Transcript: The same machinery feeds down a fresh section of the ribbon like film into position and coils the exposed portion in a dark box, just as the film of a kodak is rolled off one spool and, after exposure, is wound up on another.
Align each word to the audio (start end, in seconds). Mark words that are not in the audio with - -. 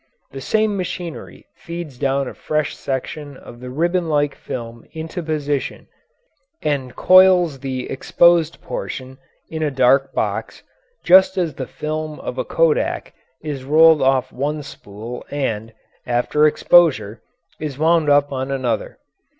The 0.31 0.41
same 0.41 0.75
machinery 0.77 1.45
feeds 1.53 1.99
down 1.99 2.27
a 2.27 2.33
fresh 2.33 2.75
section 2.75 3.37
of 3.37 3.59
the 3.59 3.69
ribbon 3.69 4.09
like 4.09 4.33
film 4.33 4.83
into 4.93 5.21
position 5.21 5.85
and 6.63 6.95
coils 6.95 7.59
the 7.59 7.87
exposed 7.87 8.59
portion 8.63 9.19
in 9.51 9.61
a 9.61 9.69
dark 9.69 10.11
box, 10.11 10.63
just 11.03 11.37
as 11.37 11.53
the 11.53 11.67
film 11.67 12.19
of 12.21 12.39
a 12.39 12.43
kodak 12.43 13.13
is 13.43 13.63
rolled 13.63 14.01
off 14.01 14.31
one 14.31 14.63
spool 14.63 15.23
and, 15.29 15.71
after 16.07 16.47
exposure, 16.47 17.21
is 17.59 17.77
wound 17.77 18.09
up 18.09 18.31
on 18.33 18.49
another. 18.49 18.97